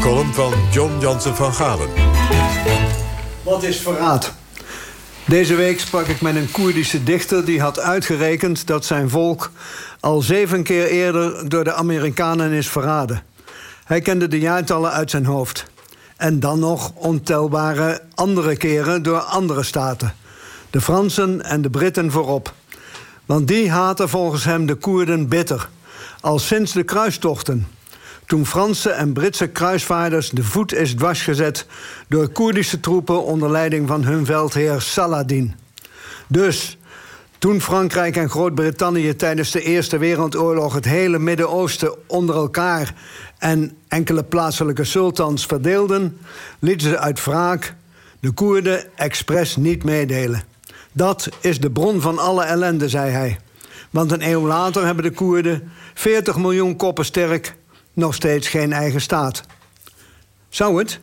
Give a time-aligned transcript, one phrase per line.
[0.00, 1.88] column van John Jansen van Galen.
[3.42, 4.32] Wat is verraad?
[5.26, 9.50] Deze week sprak ik met een Koerdische dichter die had uitgerekend dat zijn volk
[10.00, 13.22] al zeven keer eerder door de Amerikanen is verraden.
[13.84, 15.64] Hij kende de jaartallen uit zijn hoofd.
[16.16, 20.14] En dan nog ontelbare andere keren door andere staten.
[20.70, 22.54] De Fransen en de Britten voorop.
[23.26, 25.68] Want die haten volgens hem de Koerden bitter.
[26.20, 27.66] Al sinds de kruistochten.
[28.30, 31.66] Toen Franse en Britse kruisvaarders de voet is dwarsgezet
[32.08, 35.54] door Koerdische troepen onder leiding van hun veldheer Saladin.
[36.26, 36.78] Dus
[37.38, 42.94] toen Frankrijk en Groot-Brittannië tijdens de Eerste Wereldoorlog het hele Midden-Oosten onder elkaar
[43.38, 46.18] en enkele plaatselijke sultans verdeelden,
[46.58, 47.74] lieten ze uit wraak
[48.20, 50.42] de Koerden expres niet meedelen.
[50.92, 53.38] Dat is de bron van alle ellende, zei hij.
[53.90, 57.58] Want een eeuw later hebben de Koerden, 40 miljoen koppen sterk,
[57.92, 59.42] nog steeds geen eigen staat.
[60.48, 61.00] Zou het?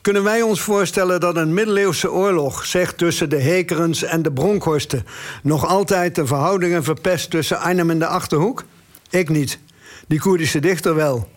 [0.00, 5.06] Kunnen wij ons voorstellen dat een middeleeuwse oorlog, zegt tussen de Hekerens en de Bronkhorsten,
[5.42, 8.64] nog altijd de verhoudingen verpest tussen Arnhem en de Achterhoek?
[9.10, 9.58] Ik niet.
[10.06, 11.28] Die Koerdische dichter wel.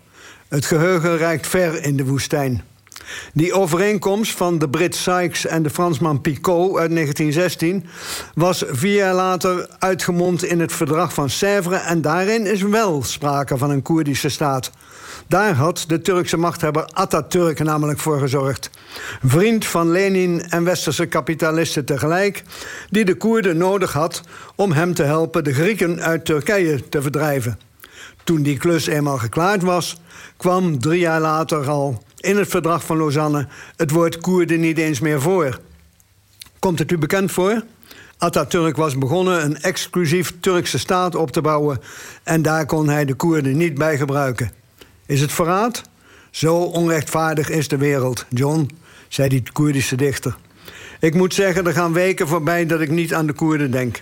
[0.47, 2.63] Het geheugen reikt ver in de woestijn.
[3.33, 7.85] Die overeenkomst van de Brit Sykes en de Fransman Picot uit 1916
[8.33, 13.57] was vier jaar later uitgemond in het verdrag van Sèvres en daarin is wel sprake
[13.57, 14.71] van een Koerdische staat.
[15.27, 18.69] Daar had de Turkse machthebber Atatürk namelijk voor gezorgd.
[19.23, 22.43] Vriend van Lenin en westerse kapitalisten tegelijk,
[22.89, 24.21] die de Koerden nodig had
[24.55, 27.59] om hem te helpen de Grieken uit Turkije te verdrijven.
[28.23, 29.97] Toen die klus eenmaal geklaard was,
[30.37, 34.99] kwam drie jaar later al in het verdrag van Lausanne het woord Koerden niet eens
[34.99, 35.59] meer voor.
[36.59, 37.63] Komt het u bekend voor?
[38.17, 41.79] Atatürk was begonnen een exclusief Turkse staat op te bouwen
[42.23, 44.51] en daar kon hij de Koerden niet bij gebruiken.
[45.05, 45.81] Is het verraad?
[46.31, 48.69] Zo onrechtvaardig is de wereld, John,
[49.07, 50.35] zei die Koerdische dichter.
[50.99, 54.01] Ik moet zeggen, er gaan weken voorbij dat ik niet aan de Koerden denk.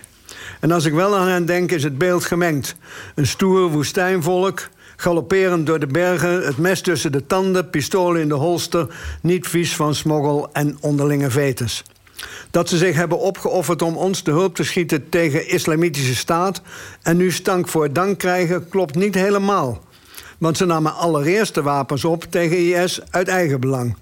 [0.60, 2.76] En als ik wel aan hen denk, is het beeld gemengd.
[3.14, 4.68] Een stoer woestijnvolk,
[5.00, 8.86] galopperend door de bergen, het mes tussen de tanden, pistolen in de holster,
[9.22, 11.82] niet vies van smoggel en onderlinge vetes.
[12.50, 16.62] Dat ze zich hebben opgeofferd om ons de hulp te schieten tegen islamitische staat
[17.02, 19.84] en nu stank voor dank krijgen, klopt niet helemaal.
[20.38, 23.96] Want ze namen allereerst de wapens op tegen IS uit eigen belang.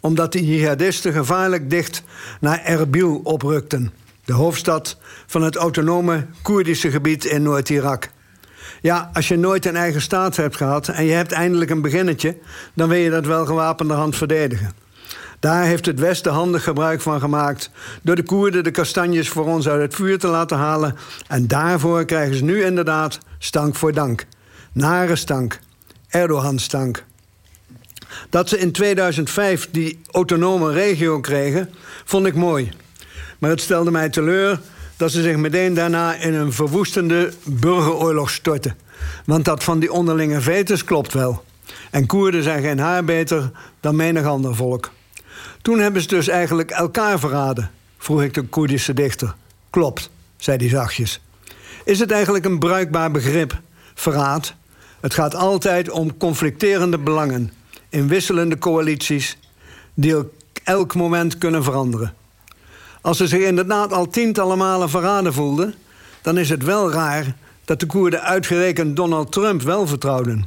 [0.00, 2.02] Omdat die jihadisten gevaarlijk dicht
[2.40, 3.92] naar Erbil oprukten.
[4.24, 4.96] De hoofdstad
[5.26, 8.10] van het autonome Koerdische gebied in Noord-Irak.
[8.80, 12.36] Ja, als je nooit een eigen staat hebt gehad en je hebt eindelijk een beginnetje,
[12.74, 14.72] dan wil je dat wel gewapende hand verdedigen.
[15.40, 17.70] Daar heeft het Westen handig gebruik van gemaakt
[18.02, 20.96] door de Koerden de kastanjes voor ons uit het vuur te laten halen.
[21.28, 24.26] En daarvoor krijgen ze nu inderdaad stank voor dank.
[24.72, 25.58] Nare stank.
[26.08, 27.04] Erdogan-stank.
[28.30, 31.70] Dat ze in 2005 die autonome regio kregen,
[32.04, 32.72] vond ik mooi.
[33.38, 34.60] Maar het stelde mij teleur
[35.00, 38.76] dat ze zich meteen daarna in een verwoestende burgeroorlog stortten.
[39.24, 41.44] Want dat van die onderlinge vetes klopt wel.
[41.90, 43.50] En Koerden zijn geen haar beter
[43.80, 44.90] dan menig ander volk.
[45.62, 49.34] Toen hebben ze dus eigenlijk elkaar verraden, vroeg ik de Koerdische dichter.
[49.70, 51.20] Klopt, zei hij zachtjes.
[51.84, 53.60] Is het eigenlijk een bruikbaar begrip,
[53.94, 54.54] verraad?
[55.00, 57.52] Het gaat altijd om conflicterende belangen
[57.88, 59.38] in wisselende coalities
[59.94, 60.16] die
[60.64, 62.14] elk moment kunnen veranderen.
[63.00, 65.74] Als ze zich inderdaad al tientallen malen verraden voelden,
[66.22, 67.34] dan is het wel raar
[67.64, 70.44] dat de Koerden uitgerekend Donald Trump wel vertrouwden.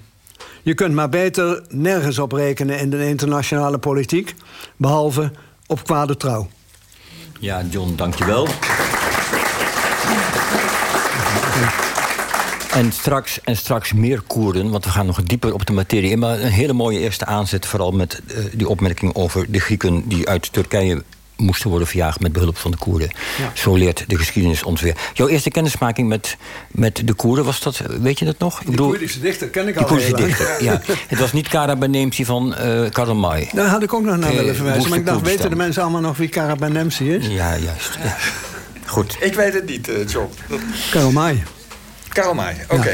[0.61, 4.35] Je kunt maar beter nergens op rekenen in de internationale politiek,
[4.77, 5.31] behalve
[5.67, 6.47] op kwade trouw.
[7.39, 8.47] Ja, John, dankjewel.
[12.71, 16.19] En straks, en straks meer Koerden, want we gaan nog dieper op de materie in.
[16.19, 20.29] Maar een hele mooie eerste aanzet, vooral met uh, die opmerking over de Grieken die
[20.29, 21.03] uit Turkije
[21.35, 23.11] moesten worden verjaagd met behulp van de Koerden.
[23.53, 24.95] Zo leert de geschiedenis ons weer.
[25.13, 26.37] Jouw eerste kennismaking met,
[26.71, 28.61] met de Koerden, was dat, weet je dat nog?
[28.61, 30.81] Ik bedoel, Koerdische dichter ken ik al Koerdische dichter, ja.
[31.07, 32.55] Het was niet Karabanemsi van
[32.95, 33.49] uh, May.
[33.53, 34.89] Daar had ik ook nog naar uh, willen verwijzen.
[34.89, 37.27] Maar ik dacht, weten de mensen allemaal nog wie Karabanemsi is?
[37.27, 37.97] Ja, juist.
[38.03, 38.17] Ja.
[38.85, 39.17] Goed.
[39.19, 40.29] Ik weet het niet, uh, John.
[42.13, 42.55] Karl May.
[42.63, 42.75] Oké.
[42.75, 42.91] Okay.